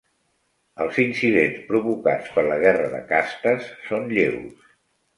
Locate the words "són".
3.93-4.13